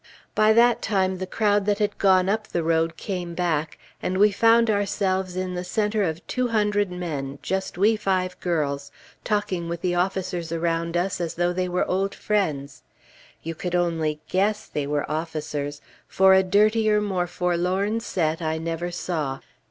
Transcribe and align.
By 0.33 0.51
that 0.53 0.81
time 0.81 1.19
the 1.19 1.27
crowd 1.27 1.67
that 1.67 1.77
had 1.77 1.99
gone 1.99 2.27
up 2.27 2.47
the 2.47 2.63
road 2.63 2.97
came 2.97 3.35
back, 3.35 3.77
and 4.01 4.17
we 4.17 4.31
found 4.31 4.67
ourselves 4.71 5.35
in 5.35 5.53
the 5.53 5.63
centre 5.63 6.01
of 6.01 6.25
two 6.25 6.47
hundred 6.47 6.89
men, 6.89 7.37
just 7.43 7.77
we 7.77 7.95
five 7.95 8.39
girls, 8.39 8.89
talking 9.23 9.69
with 9.69 9.81
the 9.81 9.93
officers 9.93 10.51
around 10.51 10.97
us 10.97 11.21
as 11.21 11.35
though 11.35 11.53
they 11.53 11.69
were 11.69 11.85
old 11.85 12.15
friends. 12.15 12.81
You 13.43 13.53
could 13.53 13.75
only 13.75 14.19
guess 14.27 14.65
they 14.65 14.87
were 14.87 15.05
officers, 15.07 15.81
for 16.07 16.33
a 16.33 16.41
dirtier, 16.41 16.99
more 16.99 17.27
forlorn 17.27 17.99
set 17.99 18.41
I 18.41 18.57
never 18.57 18.89
saw. 18.89 19.39